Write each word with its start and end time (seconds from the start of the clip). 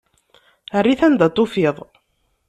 Err-it 0.77 1.01
anda 1.07 1.27
i 1.29 1.31
t-tufiḍ. 1.31 1.77